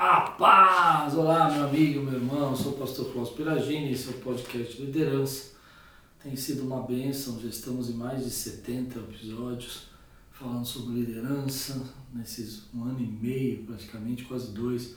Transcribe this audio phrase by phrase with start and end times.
[0.00, 1.16] A paz!
[1.16, 4.84] Olá, meu amigo, meu irmão, sou o pastor Cláudio Piragini, esse é o podcast de
[4.84, 5.56] Liderança.
[6.22, 9.88] Tem sido uma bênção, já estamos em mais de 70 episódios
[10.30, 11.84] falando sobre liderança,
[12.14, 14.94] nesses um ano e meio, praticamente, quase dois,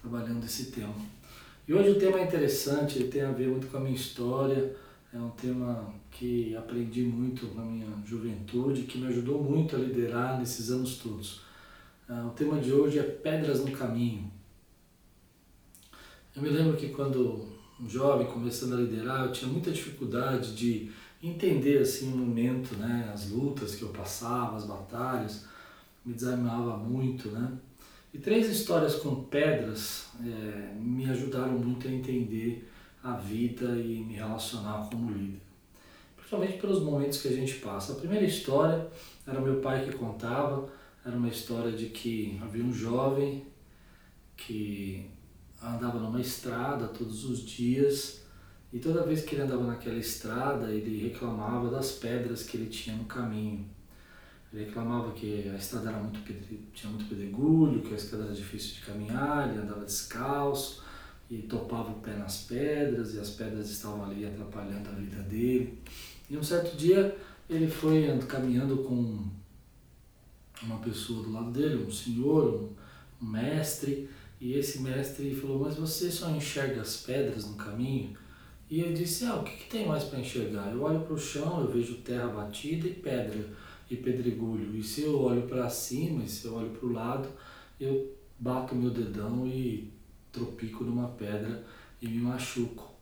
[0.00, 0.94] trabalhando esse tema.
[1.66, 4.76] E hoje o tema é interessante, ele tem a ver muito com a minha história,
[5.12, 10.38] é um tema que aprendi muito na minha juventude, que me ajudou muito a liderar
[10.38, 11.40] nesses anos todos.
[12.08, 14.30] Ah, o tema de hoje é Pedras no Caminho.
[16.36, 17.46] Eu me lembro que quando
[17.80, 20.90] um jovem começando a liderar, eu tinha muita dificuldade de
[21.22, 25.46] entender assim o momento, né, as lutas que eu passava, as batalhas,
[26.04, 27.52] me desanimava muito, né?
[28.12, 32.68] E três histórias com pedras é, me ajudaram muito a entender
[33.02, 35.40] a vida e me relacionar como líder.
[36.16, 37.92] Principalmente pelos momentos que a gente passa.
[37.92, 38.88] A primeira história
[39.26, 40.68] era meu pai que contava,
[41.04, 43.44] era uma história de que havia um jovem
[44.36, 45.06] que
[45.66, 48.22] andava numa estrada todos os dias
[48.72, 52.96] e toda vez que ele andava naquela estrada ele reclamava das pedras que ele tinha
[52.96, 53.64] no caminho.
[54.52, 56.20] Ele reclamava que a estrada era muito
[56.72, 60.82] tinha muito pedregulho, que a estrada era difícil de caminhar, ele andava descalço
[61.30, 65.78] e topava o pé nas pedras e as pedras estavam ali atrapalhando a vida dele.
[66.30, 67.16] E um certo dia
[67.48, 69.24] ele foi caminhando com
[70.62, 72.70] uma pessoa do lado dele, um senhor,
[73.20, 74.08] um, mestre,
[74.44, 78.14] e esse mestre falou: Mas você só enxerga as pedras no caminho?
[78.68, 80.70] E ele disse: Ah, o que, que tem mais para enxergar?
[80.70, 83.42] Eu olho para o chão, eu vejo terra batida e pedra
[83.90, 84.76] e pedregulho.
[84.76, 87.28] E se eu olho para cima, e se eu olho para o lado,
[87.80, 89.90] eu bato meu dedão e
[90.30, 91.64] tropico numa pedra
[92.02, 92.92] e me machuco.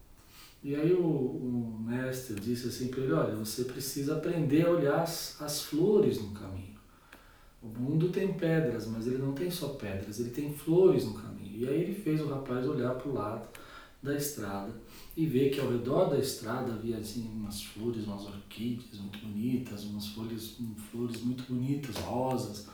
[0.62, 5.02] E aí o, o mestre disse assim para ele: Olha, você precisa aprender a olhar
[5.02, 6.71] as, as flores no caminho.
[7.62, 11.60] O mundo tem pedras, mas ele não tem só pedras, ele tem flores no caminho.
[11.60, 13.48] E aí ele fez o rapaz olhar para o lado
[14.02, 14.72] da estrada
[15.16, 19.84] e ver que ao redor da estrada havia assim umas flores, umas orquídeas muito bonitas,
[19.84, 20.58] umas flores,
[20.90, 22.66] flores muito bonitas, rosas.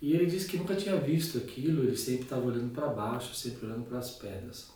[0.00, 3.66] E ele disse que nunca tinha visto aquilo, ele sempre estava olhando para baixo, sempre
[3.66, 4.70] olhando para as pedras.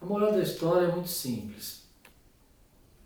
[0.00, 1.82] A moral da história é muito simples.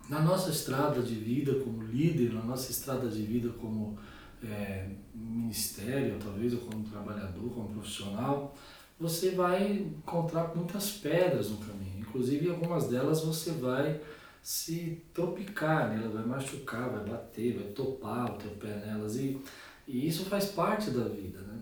[0.09, 3.97] Na nossa estrada de vida como líder, na nossa estrada de vida como
[4.43, 8.55] é, ministério, talvez, ou como trabalhador, como profissional,
[8.99, 11.99] você vai encontrar muitas pedras no caminho.
[11.99, 14.01] Inclusive, algumas delas você vai
[14.41, 19.15] se tropicar nela, vai machucar, vai bater, vai topar o teu pé nelas.
[19.15, 19.39] E,
[19.87, 21.59] e isso faz parte da vida, né?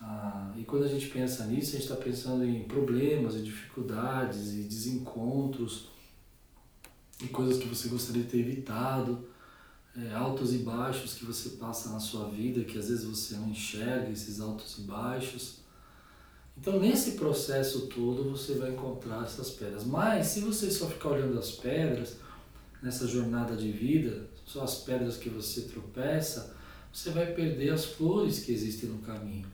[0.00, 4.52] Ah, e quando a gente pensa nisso, a gente está pensando em problemas e dificuldades
[4.52, 5.88] e desencontros
[7.22, 9.33] e coisas que você gostaria de ter evitado
[9.96, 13.48] é, altos e baixos que você passa na sua vida, que às vezes você não
[13.48, 15.58] enxerga esses altos e baixos.
[16.56, 19.84] Então, nesse processo todo, você vai encontrar essas pedras.
[19.84, 22.16] Mas, se você só ficar olhando as pedras,
[22.82, 26.54] nessa jornada de vida, só as pedras que você tropeça,
[26.92, 29.46] você vai perder as flores que existem no caminho.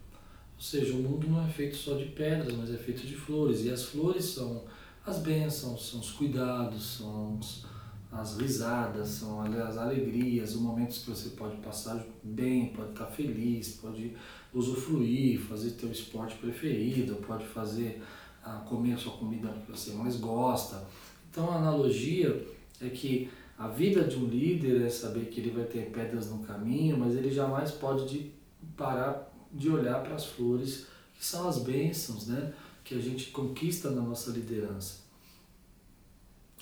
[0.57, 3.65] Ou seja, o mundo não é feito só de pedras, mas é feito de flores.
[3.65, 4.65] E as flores são
[5.07, 7.65] as bênçãos, são os cuidados, são os,
[8.13, 13.77] as risadas, são as alegrias, os momentos que você pode passar bem, pode estar feliz,
[13.81, 14.17] pode
[14.53, 18.03] usufruir, fazer teu esporte preferido, pode fazer
[18.43, 20.85] ah, comer a sua comida que você mais gosta.
[21.31, 22.47] Então a analogia
[22.81, 26.41] é que a vida de um líder é saber que ele vai ter pedras no
[26.41, 28.33] caminho, mas ele jamais pode de
[28.77, 30.87] parar de olhar para as flores
[31.19, 35.10] que são as bênçãos, né, que a gente conquista na nossa liderança.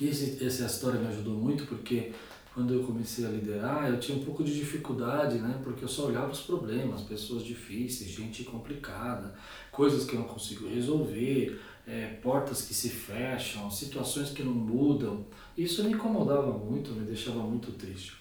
[0.01, 2.13] E esse, essa história me ajudou muito porque
[2.55, 5.61] quando eu comecei a liderar, eu tinha um pouco de dificuldade, né?
[5.63, 9.35] Porque eu só olhava os problemas, pessoas difíceis, gente complicada,
[9.71, 15.25] coisas que eu não consigo resolver, é, portas que se fecham, situações que não mudam.
[15.57, 18.17] Isso me incomodava muito, me deixava muito triste.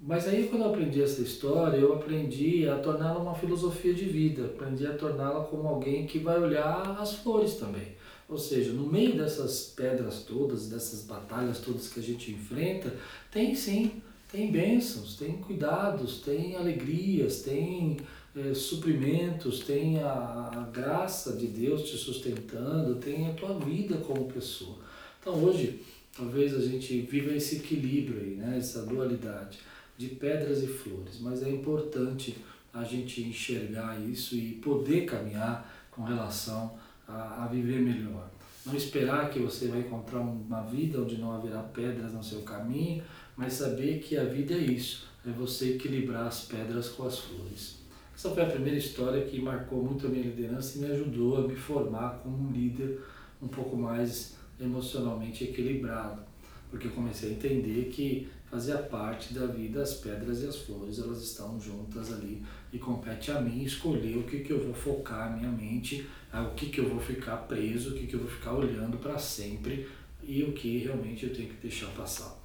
[0.00, 4.44] Mas aí quando eu aprendi essa história, eu aprendi a torná-la uma filosofia de vida,
[4.44, 7.96] aprendi a torná-la como alguém que vai olhar as flores também.
[8.28, 12.92] Ou seja, no meio dessas pedras todas, dessas batalhas todas que a gente enfrenta,
[13.30, 17.98] tem sim, tem bênçãos, tem cuidados, tem alegrias, tem
[18.34, 20.10] é, suprimentos, tem a,
[20.52, 24.76] a, graça de Deus te sustentando, tem a tua vida como pessoa.
[25.20, 25.80] Então hoje,
[26.14, 28.58] talvez a gente viva esse equilíbrio aí, né?
[28.58, 29.58] essa dualidade
[29.96, 32.36] de pedras e flores, mas é importante
[32.74, 38.28] a gente enxergar isso e poder caminhar com relação a, a viver melhor.
[38.66, 43.02] Não esperar que você vai encontrar uma vida onde não haverá pedras no seu caminho,
[43.36, 47.78] mas saber que a vida é isso, é você equilibrar as pedras com as flores.
[48.12, 51.46] Essa foi a primeira história que marcou muito a minha liderança e me ajudou a
[51.46, 53.00] me formar como um líder
[53.40, 56.22] um pouco mais emocionalmente equilibrado,
[56.70, 60.98] porque eu comecei a entender que fazia parte da vida as pedras e as flores,
[60.98, 62.42] elas estão juntas ali
[62.76, 66.54] e compete a mim escolher o que, que eu vou focar a minha mente, o
[66.54, 69.88] que, que eu vou ficar preso, o que, que eu vou ficar olhando para sempre
[70.22, 72.38] e o que realmente eu tenho que deixar passar.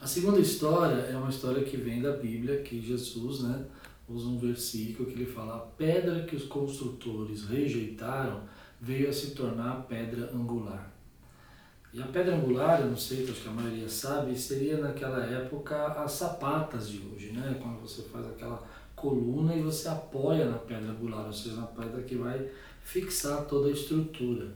[0.00, 3.66] A segunda história é uma história que vem da Bíblia, que Jesus né,
[4.08, 8.42] usa um versículo que ele fala: A pedra que os construtores rejeitaram
[8.80, 10.95] veio a se tornar pedra angular.
[11.96, 15.86] E a pedra angular, eu não sei, acho que a maioria sabe, seria naquela época
[15.92, 17.58] as sapatas de hoje, né?
[17.58, 18.62] Quando você faz aquela
[18.94, 22.50] coluna e você apoia na pedra angular, ou seja, na pedra que vai
[22.82, 24.52] fixar toda a estrutura.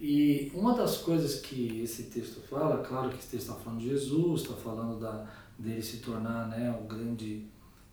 [0.00, 3.90] E uma das coisas que esse texto fala, claro que esse texto está falando de
[3.90, 7.46] Jesus, está falando da, dele se tornar né, o, grande,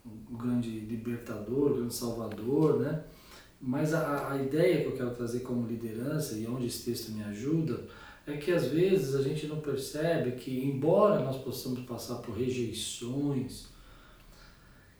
[0.03, 3.03] o grande libertador, o grande salvador, né?
[3.61, 7.23] mas a, a ideia que eu quero trazer como liderança e onde esse texto me
[7.23, 7.85] ajuda
[8.27, 13.67] é que às vezes a gente não percebe que, embora nós possamos passar por rejeições,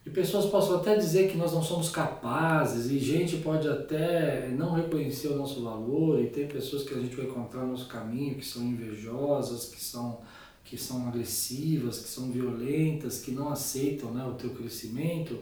[0.06, 4.74] e pessoas possam até dizer que nós não somos capazes, e gente pode até não
[4.74, 8.36] reconhecer o nosso valor, e tem pessoas que a gente vai encontrar no nosso caminho
[8.36, 10.20] que são invejosas, que são,
[10.64, 15.40] que são agressivas, que são violentas, que não aceitam né, o teu crescimento.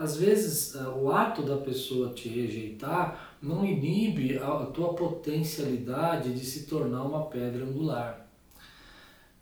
[0.00, 6.42] Às vezes, eh, o ato da pessoa te rejeitar não inibe a tua potencialidade de
[6.42, 8.26] se tornar uma pedra angular.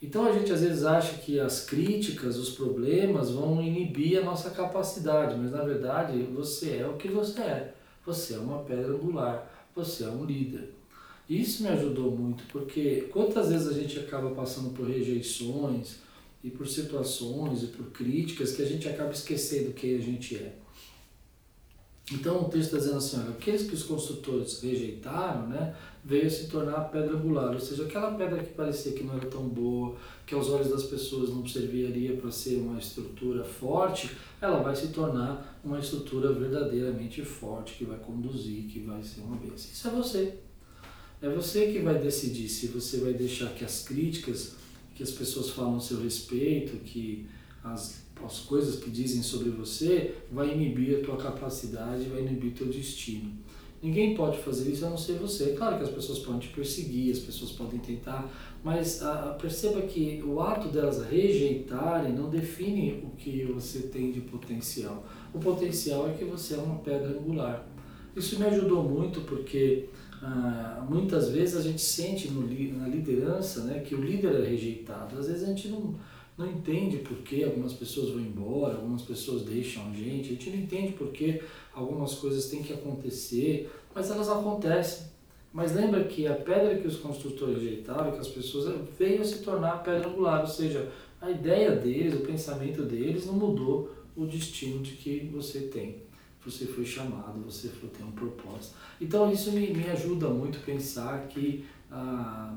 [0.02, 4.50] Então a gente às vezes acha que as críticas, os problemas vão inibir a nossa
[4.50, 7.74] capacidade, mas na verdade você é o que você é.
[8.04, 10.74] Você é uma pedra angular, você é um líder.
[11.30, 15.98] Isso me ajudou muito, porque quantas vezes a gente acaba passando por rejeições
[16.42, 20.54] e por situações e por críticas que a gente acaba esquecendo quem a gente é.
[22.10, 26.48] Então o texto está dizendo assim, olha, aqueles que os construtores rejeitaram, né, veio se
[26.48, 29.94] tornar a pedra angular, ou seja, aquela pedra que parecia que não era tão boa,
[30.26, 34.10] que aos olhos das pessoas não serviria para ser uma estrutura forte,
[34.40, 39.36] ela vai se tornar uma estrutura verdadeiramente forte, que vai conduzir, que vai ser uma
[39.36, 39.70] bênção.
[39.70, 40.34] Isso é você.
[41.20, 44.54] É você que vai decidir se você vai deixar que as críticas
[44.98, 47.26] que as pessoas falam a seu respeito, que
[47.64, 52.66] as as coisas que dizem sobre você, vai inibir a tua capacidade, vai inibir teu
[52.66, 53.32] destino.
[53.80, 55.52] Ninguém pode fazer isso a não ser você.
[55.52, 58.28] Claro que as pessoas podem te perseguir, as pessoas podem tentar,
[58.64, 64.10] mas a, a, perceba que o ato delas rejeitarem não define o que você tem
[64.10, 65.06] de potencial.
[65.32, 67.64] O potencial é que você é uma pedra angular.
[68.16, 69.88] Isso me ajudou muito porque
[70.22, 72.42] ah, muitas vezes a gente sente no,
[72.76, 75.18] na liderança né, que o líder é rejeitado.
[75.18, 75.94] Às vezes a gente não
[76.38, 80.50] não entende por que algumas pessoas vão embora, algumas pessoas deixam a gente, a gente
[80.50, 81.42] não entende por que
[81.74, 85.08] algumas coisas têm que acontecer, mas elas acontecem.
[85.52, 89.42] Mas lembra que a pedra que os construtores rejeitaram, que as pessoas veio a se
[89.42, 90.88] tornar pedra angular, ou seja,
[91.20, 95.96] a ideia deles, o pensamento deles não mudou o destino de que você tem.
[96.50, 98.74] Você foi chamado, você foi ter um propósito.
[99.00, 102.56] Então isso me, me ajuda muito a pensar que ah,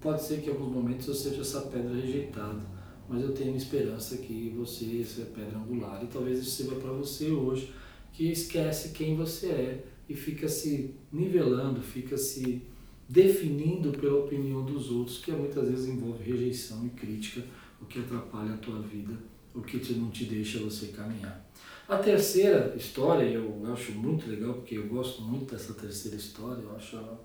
[0.00, 2.72] pode ser que em alguns momentos eu seja essa pedra rejeitada
[3.12, 7.30] mas eu tenho esperança que você é pedra angular e talvez isso sirva para você
[7.30, 7.72] hoje
[8.12, 12.62] que esquece quem você é e fica se nivelando, fica se
[13.08, 17.44] definindo pela opinião dos outros, que muitas vezes envolve rejeição e crítica,
[17.80, 19.14] o que atrapalha a tua vida,
[19.54, 21.46] o que não te deixa você caminhar.
[21.92, 26.74] A terceira história, eu acho muito legal, porque eu gosto muito dessa terceira história, eu
[26.74, 27.18] acho uma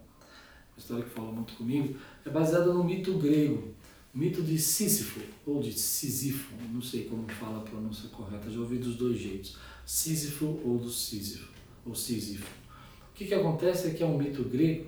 [0.77, 1.95] história que fala muito comigo,
[2.25, 3.74] é baseada no mito grego.
[4.13, 8.77] Mito de Sísifo, ou de Sísifo, não sei como fala a pronúncia correta, já ouvi
[8.77, 11.50] dos dois jeitos, Sísifo ou do Sísifo,
[11.86, 12.51] ou Sísifo.
[13.12, 14.88] O que, que acontece é que é um mito grego,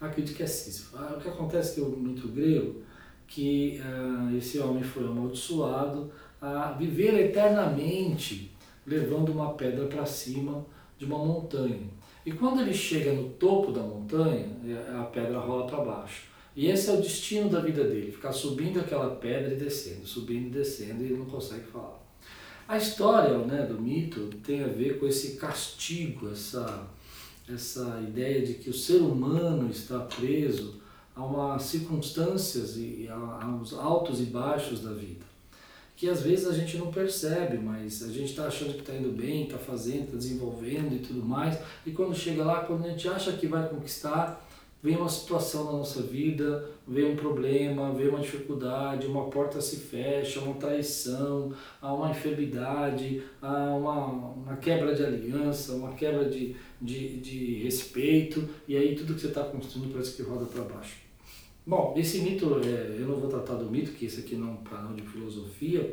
[0.00, 0.96] acredito que é Sísifo.
[0.96, 2.80] Ah, o que acontece é que é um mito grego,
[3.26, 8.51] que ah, esse homem foi amaldiçoado a viver eternamente
[8.86, 10.64] levando uma pedra para cima
[10.98, 11.88] de uma montanha.
[12.24, 16.32] E quando ele chega no topo da montanha, é, a pedra rola para baixo.
[16.54, 20.48] E esse é o destino da vida dele, ficar subindo aquela pedra e descendo, subindo
[20.48, 22.00] e descendo, e ele não consegue falar.
[22.68, 26.86] A história né, do mito tem a ver com esse castigo, essa,
[27.48, 30.80] essa ideia de que o ser humano está preso
[31.14, 35.31] a umas circunstâncias e a, uns altos e baixos da vida.
[36.02, 39.12] Que às vezes a gente não percebe, mas a gente está achando que está indo
[39.12, 41.56] bem, está fazendo, está desenvolvendo e tudo mais,
[41.86, 44.44] e quando chega lá, quando a gente acha que vai conquistar,
[44.82, 49.76] vem uma situação na nossa vida, vem um problema, vem uma dificuldade, uma porta se
[49.76, 56.56] fecha, uma traição, há uma enfermidade, há uma, uma quebra de aliança, uma quebra de,
[56.80, 61.01] de, de respeito, e aí tudo que você está construindo parece que roda para baixo.
[61.64, 64.50] Bom, esse mito, é, eu não vou tratar do mito, que esse aqui não é
[64.52, 65.92] um canal de filosofia,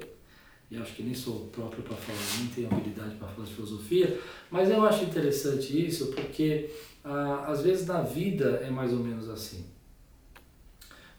[0.72, 4.20] e acho que nem sou próprio para falar, nem tenho habilidade para falar de filosofia,
[4.50, 6.70] mas eu acho interessante isso porque
[7.04, 9.66] ah, às vezes na vida é mais ou menos assim.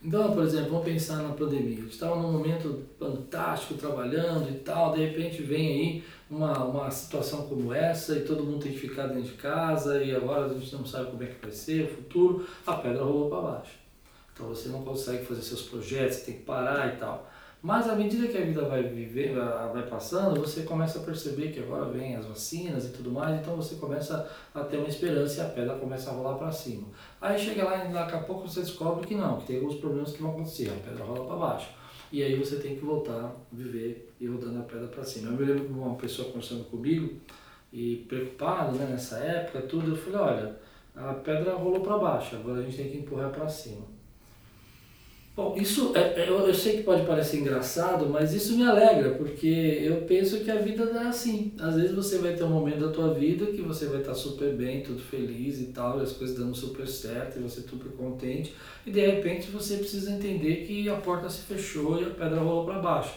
[0.02, 1.78] Então, por exemplo, vamos pensar na pandemia.
[1.78, 6.90] A gente estava num momento fantástico, trabalhando e tal, de repente vem aí uma, uma
[6.90, 10.54] situação como essa e todo mundo tem que ficar dentro de casa e agora a
[10.54, 13.79] gente não sabe como é que vai ser o futuro, a pedra rolou para baixo.
[14.32, 17.30] Então você não consegue fazer seus projetos, você tem que parar e tal.
[17.62, 21.60] Mas à medida que a vida vai viver, vai passando, você começa a perceber que
[21.60, 25.44] agora vem as vacinas e tudo mais, então você começa a ter uma esperança e
[25.44, 26.88] a pedra começa a rolar para cima.
[27.20, 30.12] Aí chega lá e daqui a pouco você descobre que não, que tem alguns problemas
[30.12, 31.68] que vão acontecer, a pedra rola para baixo.
[32.10, 35.30] E aí você tem que voltar a viver e rodando a pedra para cima.
[35.30, 37.20] Eu me lembro de uma pessoa conversando comigo
[37.70, 40.56] e preocupado né, nessa época, tudo, eu falei, olha,
[40.96, 43.99] a pedra rolou para baixo, agora a gente tem que empurrar para cima.
[45.40, 49.12] Bom, isso é, é, eu, eu sei que pode parecer engraçado, mas isso me alegra,
[49.12, 51.54] porque eu penso que a vida é assim.
[51.58, 54.54] Às vezes você vai ter um momento da tua vida que você vai estar super
[54.54, 58.54] bem, tudo feliz e tal, e as coisas dando super certo, e você super contente,
[58.84, 62.66] e de repente você precisa entender que a porta se fechou e a pedra rolou
[62.66, 63.14] para baixo.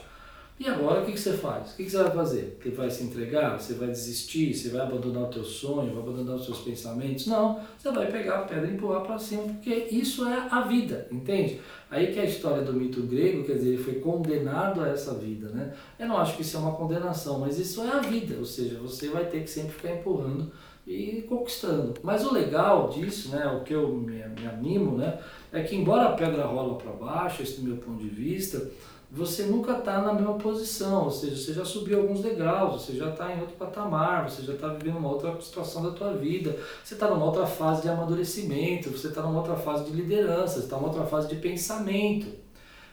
[0.64, 1.74] E agora o que, que você faz?
[1.74, 2.58] O que, que você vai fazer?
[2.64, 3.60] Você vai se entregar?
[3.60, 4.54] Você vai desistir?
[4.54, 5.94] Você vai abandonar o teu sonho?
[5.94, 7.28] Vai abandonar os seus pensamentos?
[7.28, 11.06] Não, você vai pegar a pedra e empurrar para cima, porque isso é a vida,
[11.12, 11.60] entende?
[11.92, 15.14] Aí que é a história do mito grego, quer dizer, ele foi condenado a essa
[15.16, 15.74] vida, né?
[16.00, 18.80] Eu não acho que isso é uma condenação, mas isso é a vida, ou seja,
[18.80, 20.50] você vai ter que sempre ficar empurrando
[20.88, 21.94] e conquistando.
[22.02, 25.20] Mas o legal disso, né, o que eu me, me animo, né,
[25.52, 28.70] é que embora a pedra rola para baixo, esse do meu ponto de vista,
[29.16, 33.12] você nunca está na mesma posição, ou seja, você já subiu alguns degraus, você já
[33.12, 36.96] está em outro patamar, você já está vivendo uma outra situação da tua vida, você
[36.96, 40.78] está numa outra fase de amadurecimento, você está numa outra fase de liderança, você está
[40.78, 42.26] numa outra fase de pensamento.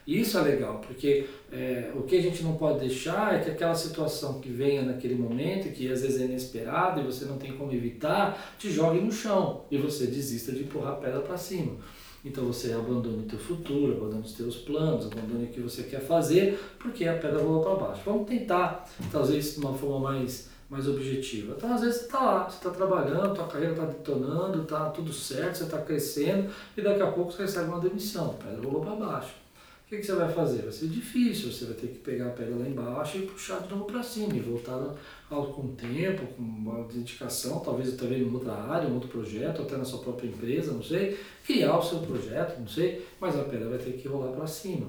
[0.05, 3.73] Isso é legal, porque é, o que a gente não pode deixar é que aquela
[3.73, 7.73] situação que venha naquele momento, que às vezes é inesperada e você não tem como
[7.73, 11.77] evitar, te jogue no chão e você desista de empurrar a pedra para cima.
[12.23, 16.01] Então você abandona o teu futuro, abandona os teus planos, abandona o que você quer
[16.01, 18.01] fazer, porque a pedra rolou para baixo.
[18.05, 18.87] Vamos tentar
[19.35, 21.55] isso de uma forma mais, mais objetiva.
[21.57, 25.11] Então às vezes você está lá, você está trabalhando, tua carreira está detonando, está tudo
[25.11, 28.81] certo, você está crescendo, e daqui a pouco você recebe uma demissão, a pedra rolou
[28.81, 29.40] para baixo
[29.91, 30.61] que, que você vai fazer?
[30.61, 33.69] Vai ser difícil, você vai ter que pegar a pedra lá embaixo e puxar de
[33.69, 34.95] novo para cima, e voltar
[35.29, 39.83] com tempo, com uma dedicação, talvez também em outra área, em outro projeto, até na
[39.83, 43.79] sua própria empresa, não sei, criar o seu projeto, não sei, mas a pedra vai
[43.79, 44.87] ter que rolar para cima.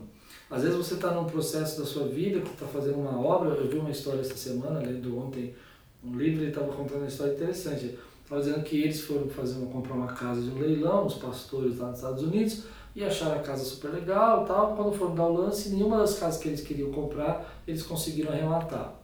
[0.48, 3.68] Às vezes você está num processo da sua vida que está fazendo uma obra, eu
[3.68, 5.52] vi uma história essa semana, lendo ontem
[6.04, 9.66] um livro, ele estava contando uma história interessante, estava dizendo que eles foram fazer uma,
[9.66, 13.42] comprar uma casa de um leilão, os pastores lá nos Estados Unidos, e acharam a
[13.42, 14.76] casa super legal tal.
[14.76, 18.94] Quando foram dar o lance, nenhuma das casas que eles queriam comprar, eles conseguiram arrematar.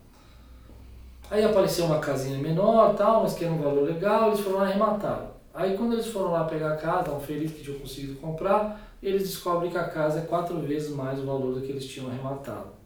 [1.31, 4.65] Aí apareceu uma casinha menor tal, mas que era um valor legal, eles foram lá
[4.65, 5.31] arrematar.
[5.53, 9.23] Aí quando eles foram lá pegar a casa, estavam felizes que tinham conseguido comprar, eles
[9.23, 12.79] descobrem que a casa é quatro vezes mais o valor do que eles tinham arrematado.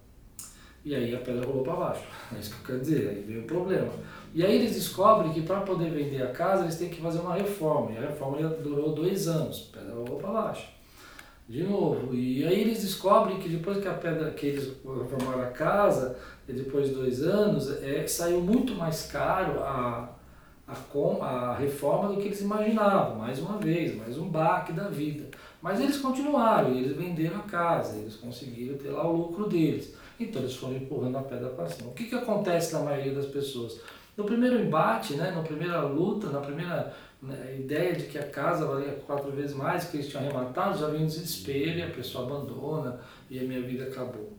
[0.84, 2.02] E aí a pedra rolou para baixo.
[2.34, 3.92] É isso que eu quero dizer, aí veio o problema.
[4.34, 7.34] E aí eles descobrem que para poder vender a casa, eles têm que fazer uma
[7.34, 7.92] reforma.
[7.92, 10.81] E a reforma durou dois anos, a pedra rolou para baixo
[11.48, 12.14] de novo.
[12.14, 16.88] E aí eles descobrem que depois que a pedra que eles formaram a casa, depois
[16.88, 20.16] de dois anos, é, saiu muito mais caro a,
[20.66, 24.88] a, com, a reforma do que eles imaginavam, mais uma vez, mais um baque da
[24.88, 25.28] vida.
[25.60, 29.94] Mas eles continuaram, eles venderam a casa, eles conseguiram ter lá o lucro deles.
[30.18, 31.90] Então eles foram empurrando a pedra para cima.
[31.90, 33.80] O que, que acontece na maioria das pessoas?
[34.16, 38.66] No primeiro embate, né, na primeira luta, na primeira né, ideia de que a casa
[38.66, 42.26] valia quatro vezes mais que eles tinham arrematado, já vem um desespero e a pessoa
[42.26, 43.00] abandona
[43.30, 44.36] e a minha vida acabou.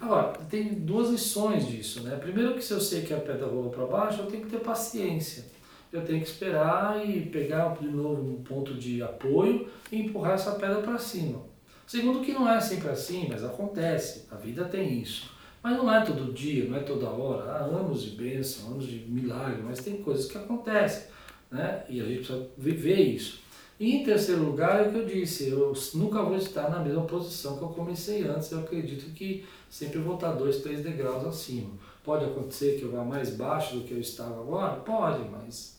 [0.00, 2.02] Agora, tem duas lições disso.
[2.02, 2.16] Né?
[2.16, 4.60] Primeiro que se eu sei que a pedra rolou para baixo, eu tenho que ter
[4.60, 5.44] paciência.
[5.92, 10.52] Eu tenho que esperar e pegar de novo um ponto de apoio e empurrar essa
[10.52, 11.42] pedra para cima.
[11.86, 14.26] Segundo que não é sempre assim, mas acontece.
[14.30, 15.28] A vida tem isso.
[15.62, 17.50] Mas não é todo dia, não é toda hora.
[17.52, 21.10] Há anos de bênção, anos de milagre, mas tem coisas que acontecem
[21.50, 21.84] né?
[21.88, 23.40] E a gente precisa viver isso.
[23.78, 27.02] E em terceiro lugar, é o que eu disse, eu nunca vou estar na mesma
[27.04, 31.70] posição que eu comecei antes, eu acredito que sempre vou estar dois, três degraus acima.
[32.04, 34.80] Pode acontecer que eu vá mais baixo do que eu estava agora?
[34.80, 35.78] Pode, mas,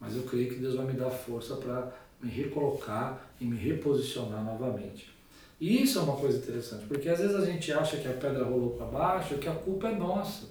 [0.00, 4.42] mas eu creio que Deus vai me dar força para me recolocar e me reposicionar
[4.42, 5.12] novamente.
[5.62, 8.44] E isso é uma coisa interessante, porque às vezes a gente acha que a pedra
[8.44, 10.48] rolou para baixo, que a culpa é nossa.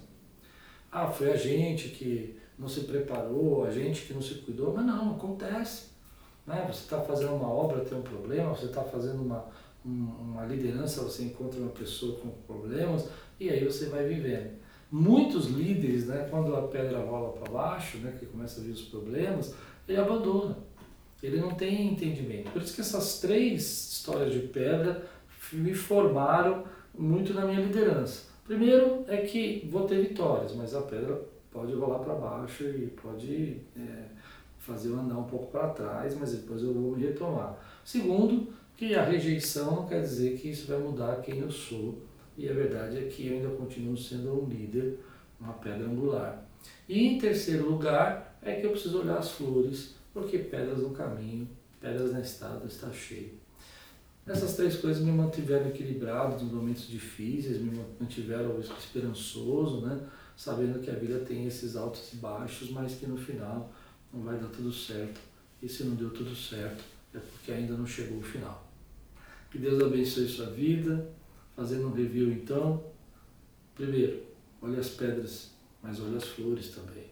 [0.89, 4.85] Ah, foi a gente que não se preparou, a gente que não se cuidou, mas
[4.85, 5.87] não, acontece.
[6.47, 6.65] Né?
[6.71, 9.47] Você está fazendo uma obra, tem um problema, você está fazendo uma,
[9.83, 14.61] uma liderança, você encontra uma pessoa com problemas e aí você vai vivendo.
[14.89, 18.83] Muitos líderes, né, quando a pedra rola para baixo, né, que começa a vir os
[18.83, 19.53] problemas,
[19.85, 20.55] ele abandona.
[21.21, 22.51] Ele não tem entendimento.
[22.51, 23.61] Por isso que essas três
[23.91, 25.05] histórias de pedra
[25.53, 26.63] me formaram
[26.97, 28.29] muito na minha liderança.
[28.45, 33.57] Primeiro é que vou ter vitórias, mas a pedra pode rolar para baixo e pode
[33.77, 34.05] é,
[34.57, 37.57] fazer eu andar um pouco para trás, mas depois eu vou me retomar.
[37.83, 41.99] Segundo, que a rejeição não quer dizer que isso vai mudar quem eu sou,
[42.37, 44.97] e a verdade é que eu ainda continuo sendo um líder,
[45.39, 46.45] uma pedra angular.
[46.87, 51.47] E em terceiro lugar, é que eu preciso olhar as flores, porque pedras no caminho,
[51.79, 53.39] pedras na estrada está cheio.
[54.25, 60.07] Essas três coisas me mantiveram equilibrado nos momentos difíceis, me mantiveram esperançoso, né?
[60.37, 63.71] sabendo que a vida tem esses altos e baixos, mas que no final
[64.13, 65.19] não vai dar tudo certo.
[65.61, 68.67] E se não deu tudo certo, é porque ainda não chegou o final.
[69.51, 71.09] Que Deus abençoe sua vida.
[71.55, 72.83] Fazendo um review então.
[73.75, 74.23] Primeiro,
[74.61, 75.51] olhe as pedras,
[75.83, 77.10] mas olhe as flores também.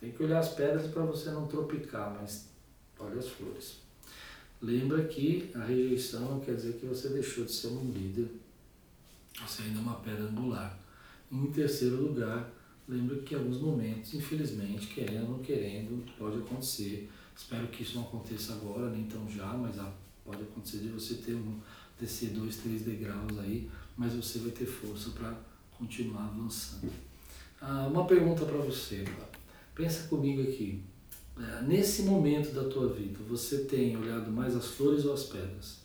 [0.00, 2.48] Tem que olhar as pedras para você não tropicar, mas
[2.98, 3.78] olhe as flores.
[4.60, 8.28] Lembra que a rejeição quer dizer que você deixou de ser um líder.
[9.40, 10.78] Você ainda é uma pedra angular.
[11.30, 12.50] Em terceiro lugar,
[12.88, 17.08] lembra que em alguns momentos, infelizmente, querendo ou não querendo, pode acontecer.
[17.36, 19.76] Espero que isso não aconteça agora, nem tão já, mas
[20.24, 21.60] pode acontecer de você ter um,
[22.00, 25.34] descer dois, três degraus aí, mas você vai ter força para
[25.76, 26.90] continuar avançando.
[27.60, 29.04] Ah, uma pergunta para você?
[29.78, 30.82] Pensa comigo aqui.
[31.38, 35.78] É, nesse momento da tua vida, você tem olhado mais as flores ou as pedras?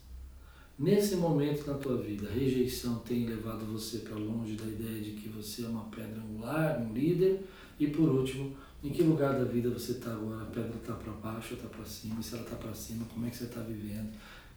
[0.79, 5.11] Nesse momento na tua vida, a rejeição tem levado você para longe da ideia de
[5.11, 7.45] que você é uma pedra angular, um líder?
[7.79, 10.41] E por último, em que lugar da vida você está agora?
[10.41, 12.19] A pedra está para baixo ou está para cima?
[12.19, 14.11] E se ela está para cima, como é que você está vivendo?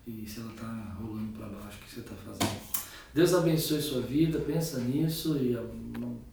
[0.06, 2.58] E se ela está rolando para baixo, o que você está fazendo?
[3.12, 5.54] Deus abençoe sua vida, pensa nisso e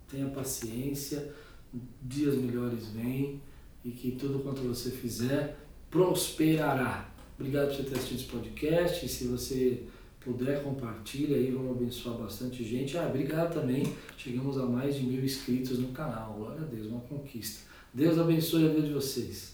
[0.10, 1.34] tenha paciência,
[2.02, 3.42] dias melhores vêm
[3.84, 5.58] e que tudo quanto você fizer
[5.90, 7.10] prosperará.
[7.38, 9.06] Obrigado por ter assistido esse podcast.
[9.06, 9.84] E se você
[10.20, 12.98] puder, compartilha aí, vamos abençoar bastante gente.
[12.98, 13.94] Ah, obrigado também.
[14.18, 16.34] Chegamos a mais de mil inscritos no canal.
[16.34, 17.70] Glória a Deus, uma conquista.
[17.94, 19.53] Deus abençoe a vida de vocês.